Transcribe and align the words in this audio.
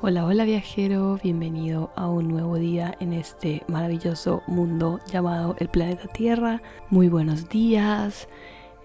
Hola, 0.00 0.24
hola 0.26 0.44
viajero, 0.44 1.18
bienvenido 1.24 1.90
a 1.96 2.08
un 2.08 2.28
nuevo 2.28 2.54
día 2.54 2.96
en 3.00 3.12
este 3.12 3.64
maravilloso 3.66 4.44
mundo 4.46 5.00
llamado 5.10 5.56
el 5.58 5.68
planeta 5.68 6.06
Tierra. 6.06 6.62
Muy 6.88 7.08
buenos 7.08 7.48
días, 7.48 8.28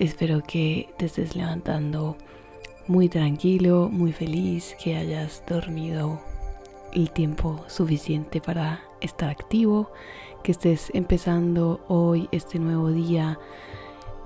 espero 0.00 0.42
que 0.42 0.88
te 0.98 1.06
estés 1.06 1.36
levantando 1.36 2.16
muy 2.88 3.08
tranquilo, 3.08 3.88
muy 3.88 4.12
feliz, 4.12 4.74
que 4.82 4.96
hayas 4.96 5.44
dormido 5.48 6.20
el 6.92 7.12
tiempo 7.12 7.64
suficiente 7.68 8.40
para 8.40 8.82
estar 9.00 9.30
activo, 9.30 9.92
que 10.42 10.50
estés 10.50 10.90
empezando 10.92 11.84
hoy 11.86 12.28
este 12.32 12.58
nuevo 12.58 12.90
día 12.90 13.38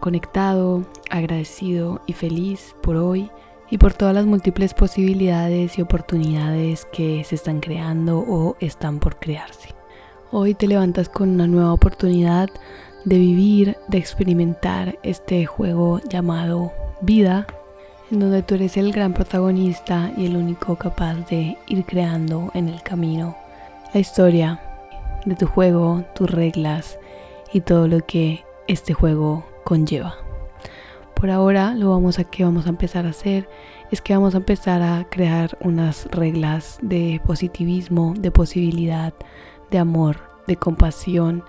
conectado, 0.00 0.84
agradecido 1.08 2.02
y 2.08 2.14
feliz 2.14 2.74
por 2.82 2.96
hoy 2.96 3.30
y 3.70 3.78
por 3.78 3.94
todas 3.94 4.14
las 4.14 4.26
múltiples 4.26 4.74
posibilidades 4.74 5.78
y 5.78 5.82
oportunidades 5.82 6.86
que 6.92 7.24
se 7.24 7.34
están 7.34 7.60
creando 7.60 8.18
o 8.18 8.56
están 8.60 8.98
por 8.98 9.18
crearse. 9.18 9.70
Hoy 10.30 10.54
te 10.54 10.66
levantas 10.66 11.08
con 11.08 11.30
una 11.30 11.46
nueva 11.46 11.72
oportunidad 11.72 12.50
de 13.04 13.18
vivir, 13.18 13.76
de 13.88 13.98
experimentar 13.98 14.98
este 15.02 15.46
juego 15.46 16.00
llamado 16.08 16.72
vida, 17.00 17.46
en 18.10 18.20
donde 18.20 18.42
tú 18.42 18.54
eres 18.54 18.76
el 18.76 18.92
gran 18.92 19.12
protagonista 19.12 20.12
y 20.16 20.26
el 20.26 20.36
único 20.36 20.76
capaz 20.76 21.14
de 21.28 21.58
ir 21.66 21.84
creando 21.84 22.50
en 22.54 22.68
el 22.68 22.82
camino 22.82 23.36
la 23.92 24.00
historia 24.00 24.60
de 25.24 25.36
tu 25.36 25.46
juego, 25.46 26.04
tus 26.14 26.30
reglas 26.30 26.98
y 27.52 27.60
todo 27.60 27.88
lo 27.88 28.00
que 28.04 28.44
este 28.66 28.92
juego 28.92 29.44
conlleva. 29.64 30.23
Por 31.24 31.30
ahora 31.30 31.74
lo 31.74 31.88
vamos 31.88 32.18
a 32.18 32.24
que 32.24 32.44
vamos 32.44 32.66
a 32.66 32.68
empezar 32.68 33.06
a 33.06 33.08
hacer 33.08 33.48
es 33.90 34.02
que 34.02 34.12
vamos 34.12 34.34
a 34.34 34.36
empezar 34.36 34.82
a 34.82 35.08
crear 35.08 35.56
unas 35.62 36.04
reglas 36.10 36.78
de 36.82 37.18
positivismo, 37.24 38.12
de 38.18 38.30
posibilidad, 38.30 39.14
de 39.70 39.78
amor, 39.78 40.18
de 40.46 40.56
compasión 40.56 41.42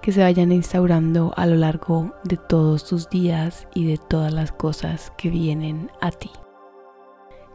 que 0.00 0.12
se 0.12 0.22
vayan 0.22 0.52
instaurando 0.52 1.34
a 1.36 1.44
lo 1.44 1.56
largo 1.56 2.14
de 2.24 2.38
todos 2.38 2.86
tus 2.86 3.10
días 3.10 3.68
y 3.74 3.84
de 3.88 3.98
todas 3.98 4.32
las 4.32 4.52
cosas 4.52 5.12
que 5.18 5.28
vienen 5.28 5.90
a 6.00 6.12
ti. 6.12 6.30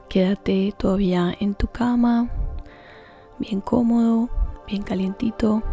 Quédate 0.08 0.72
todavía 0.78 1.36
en 1.40 1.56
tu 1.56 1.66
cama, 1.66 2.30
bien 3.40 3.60
cómodo, 3.60 4.30
bien 4.68 4.84
calientito 4.84 5.64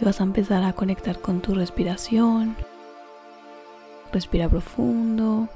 y 0.00 0.06
vas 0.06 0.22
a 0.22 0.24
empezar 0.24 0.64
a 0.64 0.72
conectar 0.72 1.20
con 1.20 1.42
tu 1.42 1.54
respiración. 1.54 2.56
Respira 4.12 4.48
profundo. 4.48 5.48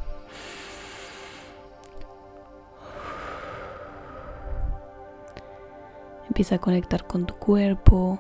Empieza 6.29 6.57
a 6.57 6.59
conectar 6.59 7.07
con 7.07 7.27
tu 7.27 7.35
cuerpo, 7.35 8.19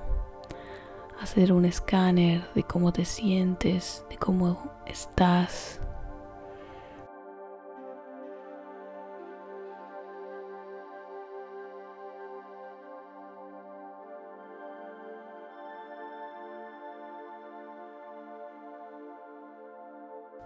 hacer 1.20 1.52
un 1.52 1.64
escáner 1.64 2.44
de 2.54 2.62
cómo 2.62 2.92
te 2.92 3.04
sientes, 3.04 4.04
de 4.08 4.16
cómo 4.16 4.72
estás. 4.86 5.80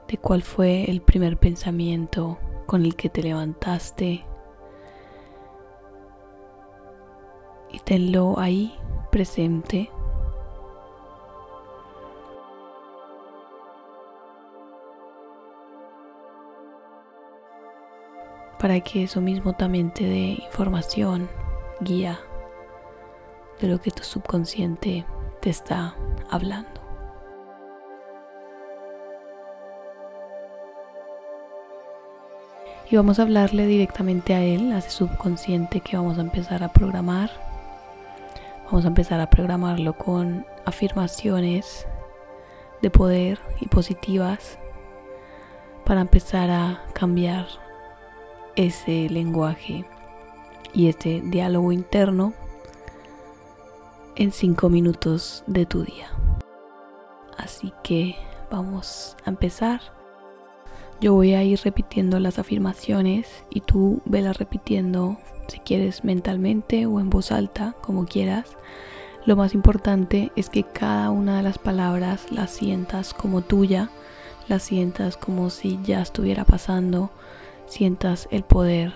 De 0.09 0.19
cuál 0.19 0.43
fue 0.43 0.91
el 0.91 1.03
primer 1.03 1.37
pensamiento 1.39 2.39
con 2.67 2.85
el 2.85 2.97
que 2.97 3.09
te 3.09 3.23
levantaste 3.23 4.25
y 7.71 7.79
tenlo 7.81 8.39
ahí 8.39 8.75
presente. 9.11 9.91
para 18.59 18.81
que 18.81 19.05
eso 19.05 19.21
mismo 19.21 19.53
también 19.53 19.93
te 19.93 20.05
dé 20.05 20.39
información, 20.45 21.29
guía 21.81 22.19
de 23.61 23.69
lo 23.69 23.81
que 23.81 23.91
tu 23.91 24.03
subconsciente 24.03 25.05
te 25.41 25.51
está 25.51 25.95
hablando. 26.29 26.78
Y 32.91 32.97
vamos 32.97 33.19
a 33.19 33.23
hablarle 33.23 33.67
directamente 33.67 34.35
a 34.35 34.43
él, 34.43 34.73
a 34.73 34.79
ese 34.79 34.91
subconsciente 34.91 35.81
que 35.81 35.97
vamos 35.97 36.19
a 36.19 36.23
empezar 36.23 36.63
a 36.63 36.73
programar. 36.73 37.31
Vamos 38.67 38.85
a 38.85 38.89
empezar 38.89 39.21
a 39.21 39.29
programarlo 39.29 39.97
con 39.97 40.47
afirmaciones 40.65 41.87
de 42.81 42.91
poder 42.91 43.39
y 43.61 43.67
positivas 43.69 44.59
para 45.85 46.01
empezar 46.01 46.51
a 46.51 46.85
cambiar 46.95 47.47
ese 48.57 49.09
lenguaje 49.11 49.85
y 50.73 50.89
este 50.89 51.21
diálogo 51.23 51.73
interno 51.73 52.33
en 54.17 54.33
cinco 54.33 54.69
minutos 54.69 55.45
de 55.47 55.67
tu 55.67 55.85
día. 55.85 56.09
Así 57.37 57.73
que 57.83 58.17
vamos 58.51 59.17
a 59.25 59.31
empezar. 59.31 59.98
Yo 61.01 61.15
voy 61.15 61.35
a 61.35 61.45
ir 61.45 61.61
repitiendo 61.63 62.19
las 62.19 62.41
afirmaciones 62.41 63.45
y 63.51 63.61
tú 63.61 64.03
velas 64.05 64.39
repitiendo 64.39 65.17
si 65.47 65.61
quieres 65.61 66.03
mentalmente 66.03 66.87
o 66.87 66.99
en 66.99 67.09
voz 67.09 67.31
alta, 67.31 67.77
como 67.81 68.05
quieras. 68.05 68.57
Lo 69.25 69.37
más 69.37 69.55
importante 69.55 70.33
es 70.35 70.51
que 70.51 70.65
cada 70.65 71.11
una 71.11 71.37
de 71.37 71.45
las 71.45 71.59
palabras 71.59 72.33
las 72.33 72.51
sientas 72.51 73.15
como 73.15 73.43
tuya, 73.43 73.91
las 74.49 74.65
sientas 74.65 75.17
como 75.17 75.51
si 75.51 75.79
ya 75.85 76.03
estuviera 76.03 76.45
pasando, 76.45 77.13
sientas 77.67 78.27
el 78.33 78.43
poder 78.43 78.93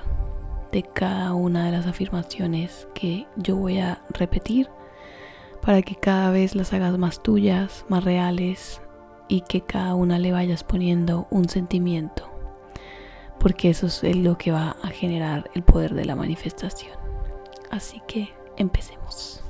de 0.73 0.83
cada 0.83 1.35
una 1.35 1.67
de 1.67 1.73
las 1.73 1.87
afirmaciones 1.87 2.89
que 2.95 3.27
yo 3.37 3.55
voy 3.57 3.79
a 3.79 4.03
repetir 4.11 4.69
para 5.61 5.83
que 5.83 5.95
cada 5.95 6.31
vez 6.31 6.57
las 6.57 6.73
hagas 6.73 6.99
más 6.99 7.23
tuyas, 7.23 7.85
más 7.89 8.03
reales, 8.03 8.82
y 9.33 9.41
que 9.41 9.63
cada 9.63 9.95
una 9.95 10.19
le 10.19 10.31
vayas 10.31 10.63
poniendo 10.63 11.27
un 11.31 11.49
sentimiento, 11.49 12.31
porque 13.41 13.71
eso 13.71 13.87
es 13.87 14.15
lo 14.15 14.37
que 14.37 14.53
va 14.53 14.77
a 14.83 14.89
generar 14.89 15.51
el 15.55 15.63
poder 15.63 15.95
de 15.95 16.05
la 16.05 16.15
manifestación. 16.15 16.93
Así 17.71 18.03
que 18.07 18.29
empecemos. 18.59 19.43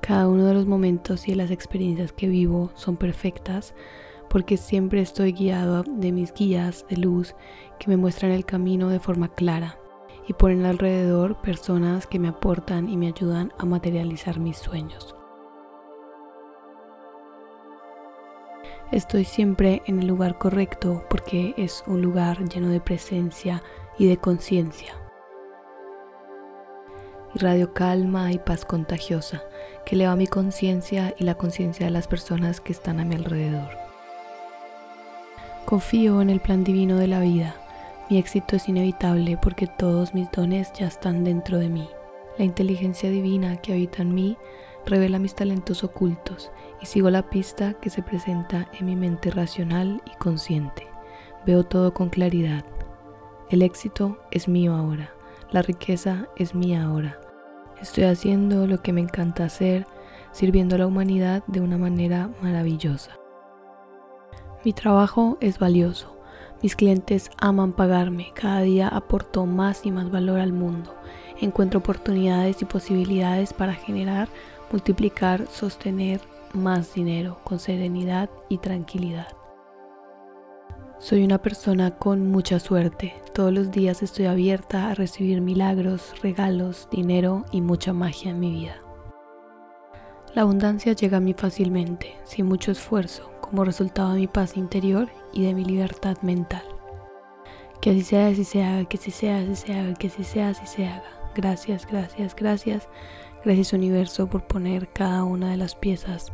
Cada 0.00 0.26
uno 0.26 0.46
de 0.46 0.54
los 0.54 0.64
momentos 0.64 1.28
y 1.28 1.34
las 1.34 1.50
experiencias 1.50 2.12
que 2.12 2.28
vivo 2.28 2.72
son 2.76 2.96
perfectas 2.96 3.74
porque 4.30 4.56
siempre 4.56 5.02
estoy 5.02 5.32
guiado 5.32 5.82
de 5.82 6.12
mis 6.12 6.32
guías 6.32 6.86
de 6.88 6.96
luz 6.96 7.34
que 7.78 7.90
me 7.90 7.98
muestran 7.98 8.30
el 8.30 8.46
camino 8.46 8.88
de 8.88 9.00
forma 9.00 9.28
clara 9.28 9.79
y 10.30 10.32
ponen 10.32 10.64
alrededor 10.64 11.34
personas 11.42 12.06
que 12.06 12.20
me 12.20 12.28
aportan 12.28 12.88
y 12.88 12.96
me 12.96 13.08
ayudan 13.08 13.52
a 13.58 13.64
materializar 13.64 14.38
mis 14.38 14.58
sueños. 14.58 15.16
Estoy 18.92 19.24
siempre 19.24 19.82
en 19.86 19.98
el 19.98 20.06
lugar 20.06 20.38
correcto 20.38 21.02
porque 21.10 21.52
es 21.56 21.82
un 21.88 22.00
lugar 22.00 22.48
lleno 22.48 22.68
de 22.68 22.80
presencia 22.80 23.64
y 23.98 24.06
de 24.06 24.18
conciencia. 24.18 24.94
Radio 27.34 27.74
calma 27.74 28.30
y 28.30 28.38
paz 28.38 28.64
contagiosa 28.64 29.42
que 29.84 29.96
eleva 29.96 30.14
mi 30.14 30.28
conciencia 30.28 31.12
y 31.18 31.24
la 31.24 31.34
conciencia 31.34 31.86
de 31.86 31.92
las 31.92 32.06
personas 32.06 32.60
que 32.60 32.70
están 32.70 33.00
a 33.00 33.04
mi 33.04 33.16
alrededor. 33.16 33.70
Confío 35.64 36.22
en 36.22 36.30
el 36.30 36.38
plan 36.38 36.62
divino 36.62 36.98
de 36.98 37.08
la 37.08 37.18
vida 37.18 37.59
mi 38.10 38.18
éxito 38.18 38.56
es 38.56 38.68
inevitable 38.68 39.38
porque 39.40 39.68
todos 39.68 40.14
mis 40.14 40.28
dones 40.32 40.72
ya 40.72 40.88
están 40.88 41.22
dentro 41.22 41.58
de 41.58 41.68
mí. 41.68 41.88
La 42.38 42.44
inteligencia 42.44 43.08
divina 43.08 43.56
que 43.58 43.72
habita 43.72 44.02
en 44.02 44.12
mí 44.16 44.36
revela 44.84 45.20
mis 45.20 45.36
talentos 45.36 45.84
ocultos 45.84 46.50
y 46.80 46.86
sigo 46.86 47.08
la 47.10 47.30
pista 47.30 47.74
que 47.74 47.88
se 47.88 48.02
presenta 48.02 48.68
en 48.72 48.86
mi 48.86 48.96
mente 48.96 49.30
racional 49.30 50.02
y 50.12 50.16
consciente. 50.16 50.88
Veo 51.46 51.62
todo 51.62 51.94
con 51.94 52.08
claridad. 52.08 52.64
El 53.48 53.62
éxito 53.62 54.18
es 54.32 54.48
mío 54.48 54.74
ahora. 54.74 55.14
La 55.52 55.62
riqueza 55.62 56.26
es 56.34 56.52
mía 56.52 56.84
ahora. 56.84 57.20
Estoy 57.80 58.04
haciendo 58.04 58.66
lo 58.66 58.82
que 58.82 58.92
me 58.92 59.02
encanta 59.02 59.44
hacer, 59.44 59.86
sirviendo 60.32 60.74
a 60.74 60.78
la 60.78 60.88
humanidad 60.88 61.44
de 61.46 61.60
una 61.60 61.78
manera 61.78 62.28
maravillosa. 62.42 63.12
Mi 64.64 64.72
trabajo 64.72 65.38
es 65.40 65.60
valioso 65.60 66.19
mis 66.62 66.76
clientes 66.76 67.30
aman 67.38 67.72
pagarme, 67.72 68.32
cada 68.34 68.60
día 68.60 68.88
aporto 68.88 69.46
más 69.46 69.86
y 69.86 69.90
más 69.90 70.10
valor 70.10 70.40
al 70.40 70.52
mundo. 70.52 70.94
Encuentro 71.40 71.80
oportunidades 71.80 72.60
y 72.60 72.66
posibilidades 72.66 73.52
para 73.52 73.74
generar, 73.74 74.28
multiplicar, 74.70 75.46
sostener 75.48 76.20
más 76.52 76.94
dinero 76.94 77.38
con 77.44 77.58
serenidad 77.58 78.28
y 78.48 78.58
tranquilidad. 78.58 79.28
Soy 80.98 81.24
una 81.24 81.38
persona 81.38 81.92
con 81.92 82.30
mucha 82.30 82.60
suerte. 82.60 83.14
Todos 83.32 83.54
los 83.54 83.70
días 83.70 84.02
estoy 84.02 84.26
abierta 84.26 84.90
a 84.90 84.94
recibir 84.94 85.40
milagros, 85.40 86.12
regalos, 86.22 86.88
dinero 86.90 87.46
y 87.52 87.62
mucha 87.62 87.94
magia 87.94 88.32
en 88.32 88.40
mi 88.40 88.50
vida. 88.50 88.82
La 90.34 90.42
abundancia 90.42 90.92
llega 90.92 91.16
a 91.16 91.20
mí 91.20 91.32
fácilmente, 91.32 92.16
sin 92.24 92.46
mucho 92.46 92.70
esfuerzo, 92.70 93.32
como 93.50 93.64
resultado 93.64 94.12
de 94.12 94.20
mi 94.20 94.26
paz 94.28 94.56
interior 94.56 95.08
y 95.32 95.44
de 95.44 95.54
mi 95.54 95.64
libertad 95.64 96.16
mental. 96.22 96.62
Que 97.80 97.90
así 97.90 98.02
sea, 98.02 98.28
así 98.28 98.44
se 98.44 98.62
haga, 98.62 98.84
que 98.84 98.96
así 98.96 99.10
sea, 99.10 99.38
así 99.38 99.56
se 99.56 99.74
haga, 99.74 99.94
que 99.94 100.06
así 100.06 100.22
sea, 100.22 100.50
así 100.50 100.66
se 100.66 100.86
haga. 100.86 101.02
Gracias, 101.34 101.86
gracias, 101.86 102.36
gracias. 102.36 102.88
Gracias 103.44 103.72
universo 103.72 104.28
por 104.28 104.46
poner 104.46 104.88
cada 104.92 105.24
una 105.24 105.50
de 105.50 105.56
las 105.56 105.74
piezas 105.74 106.30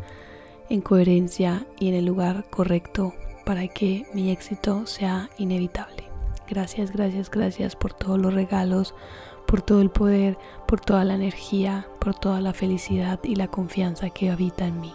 en 0.69 0.81
coherencia 0.81 1.65
y 1.79 1.89
en 1.89 1.95
el 1.95 2.05
lugar 2.05 2.45
correcto 2.51 3.15
para 3.45 3.67
que 3.69 4.07
mi 4.13 4.31
éxito 4.31 4.87
sea 4.87 5.31
inevitable. 5.39 6.05
Gracias, 6.49 6.93
gracias, 6.93 7.31
gracias 7.31 7.77
por 7.77 7.95
todos 7.95 8.21
los 8.21 8.35
regalos, 8.35 8.95
por 9.47 9.63
todo 9.63 9.81
el 9.81 9.91
poder, 9.91 10.37
por 10.67 10.81
toda 10.81 11.05
la 11.05 11.15
energía, 11.15 11.87
por 12.01 12.15
toda 12.15 12.41
la 12.41 12.53
felicidad 12.53 13.21
y 13.23 13.37
la 13.37 13.49
confianza 13.49 14.11
que 14.11 14.31
habita 14.31 14.67
en 14.67 14.81
mí. 14.81 14.93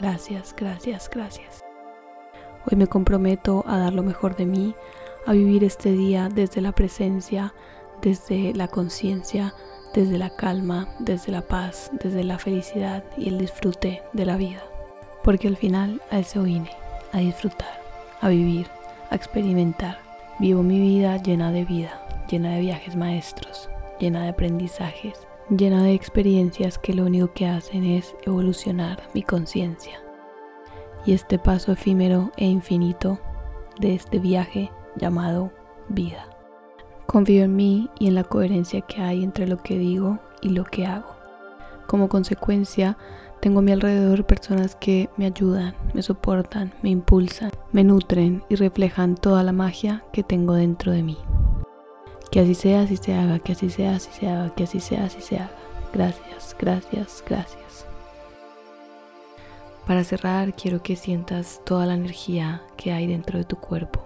Gracias, 0.00 0.54
gracias, 0.56 1.10
gracias. 1.10 1.64
Hoy 2.66 2.76
me 2.76 2.86
comprometo 2.86 3.64
a 3.66 3.78
dar 3.78 3.92
lo 3.92 4.02
mejor 4.02 4.36
de 4.36 4.46
mí, 4.46 4.74
a 5.26 5.32
vivir 5.32 5.64
este 5.64 5.92
día 5.92 6.28
desde 6.32 6.60
la 6.60 6.72
presencia, 6.72 7.54
desde 8.02 8.54
la 8.54 8.68
conciencia, 8.68 9.54
desde 9.94 10.18
la 10.18 10.34
calma, 10.34 10.88
desde 10.98 11.30
la 11.32 11.42
paz, 11.42 11.90
desde 12.02 12.24
la 12.24 12.38
felicidad 12.38 13.04
y 13.16 13.28
el 13.28 13.38
disfrute 13.38 14.02
de 14.12 14.26
la 14.26 14.36
vida. 14.36 14.62
Porque 15.22 15.48
al 15.48 15.56
final 15.56 16.02
a 16.10 16.18
eso 16.18 16.42
vine, 16.42 16.70
a 17.12 17.18
disfrutar 17.18 17.84
a 18.24 18.28
vivir, 18.30 18.66
a 19.10 19.16
experimentar. 19.16 19.98
Vivo 20.38 20.62
mi 20.62 20.80
vida 20.80 21.18
llena 21.18 21.52
de 21.52 21.66
vida, 21.66 22.24
llena 22.30 22.54
de 22.54 22.60
viajes 22.60 22.96
maestros, 22.96 23.68
llena 24.00 24.22
de 24.22 24.30
aprendizajes, 24.30 25.26
llena 25.50 25.82
de 25.82 25.94
experiencias 25.94 26.78
que 26.78 26.94
lo 26.94 27.04
único 27.04 27.32
que 27.32 27.46
hacen 27.46 27.84
es 27.84 28.14
evolucionar 28.24 29.02
mi 29.14 29.22
conciencia. 29.22 30.00
Y 31.06 31.12
este 31.12 31.38
paso 31.38 31.72
efímero 31.72 32.32
e 32.36 32.46
infinito 32.46 33.18
de 33.78 33.94
este 33.94 34.18
viaje 34.18 34.70
llamado 34.96 35.52
vida. 35.88 36.28
Confío 37.06 37.44
en 37.44 37.56
mí 37.56 37.90
y 37.98 38.08
en 38.08 38.14
la 38.14 38.24
coherencia 38.24 38.80
que 38.80 39.02
hay 39.02 39.22
entre 39.22 39.46
lo 39.46 39.58
que 39.58 39.78
digo 39.78 40.18
y 40.40 40.48
lo 40.48 40.64
que 40.64 40.86
hago. 40.86 41.14
Como 41.86 42.08
consecuencia, 42.08 42.96
tengo 43.40 43.58
a 43.58 43.62
mi 43.62 43.72
alrededor 43.72 44.24
personas 44.24 44.74
que 44.74 45.10
me 45.18 45.26
ayudan, 45.26 45.74
me 45.92 46.02
soportan, 46.02 46.72
me 46.82 46.88
impulsan, 46.88 47.50
me 47.72 47.84
nutren 47.84 48.42
y 48.48 48.54
reflejan 48.54 49.16
toda 49.16 49.42
la 49.42 49.52
magia 49.52 50.02
que 50.12 50.22
tengo 50.22 50.54
dentro 50.54 50.92
de 50.92 51.02
mí. 51.02 51.18
Que 52.34 52.40
así 52.40 52.56
sea, 52.56 52.80
así 52.80 52.96
se 52.96 53.14
haga, 53.14 53.38
que 53.38 53.52
así 53.52 53.70
sea, 53.70 53.94
así 53.94 54.10
se 54.10 54.28
haga, 54.28 54.52
que 54.56 54.64
así 54.64 54.80
sea, 54.80 55.04
así 55.04 55.20
se 55.20 55.36
haga. 55.36 55.52
Gracias, 55.92 56.56
gracias, 56.58 57.22
gracias. 57.24 57.86
Para 59.86 60.02
cerrar, 60.02 60.52
quiero 60.52 60.82
que 60.82 60.96
sientas 60.96 61.60
toda 61.64 61.86
la 61.86 61.94
energía 61.94 62.64
que 62.76 62.90
hay 62.90 63.06
dentro 63.06 63.38
de 63.38 63.44
tu 63.44 63.54
cuerpo, 63.54 64.04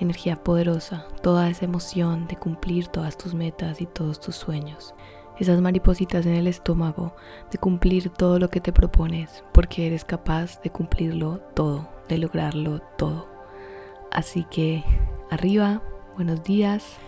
energía 0.00 0.42
poderosa, 0.42 1.06
toda 1.22 1.48
esa 1.48 1.66
emoción 1.66 2.26
de 2.26 2.34
cumplir 2.34 2.88
todas 2.88 3.16
tus 3.16 3.32
metas 3.32 3.80
y 3.80 3.86
todos 3.86 4.18
tus 4.18 4.34
sueños 4.34 4.92
esas 5.38 5.60
maripositas 5.60 6.26
en 6.26 6.34
el 6.34 6.48
estómago 6.48 7.14
de 7.52 7.58
cumplir 7.58 8.10
todo 8.10 8.40
lo 8.40 8.50
que 8.50 8.60
te 8.60 8.72
propones, 8.72 9.44
porque 9.52 9.86
eres 9.86 10.04
capaz 10.04 10.60
de 10.62 10.70
cumplirlo 10.70 11.38
todo, 11.54 11.88
de 12.08 12.18
lograrlo 12.18 12.80
todo. 12.96 13.28
Así 14.10 14.42
que 14.50 14.82
arriba, 15.30 15.80
buenos 16.16 16.42
días, 16.42 16.98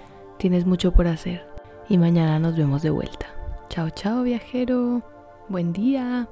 tienes 0.41 0.65
mucho 0.65 0.91
por 0.93 1.07
hacer 1.07 1.45
y 1.89 1.99
mañana 1.99 2.39
nos 2.39 2.57
vemos 2.57 2.81
de 2.81 2.89
vuelta. 2.89 3.27
Chao, 3.69 3.91
chao 3.91 4.23
viajero, 4.23 5.03
buen 5.49 5.73
día. 5.73 6.29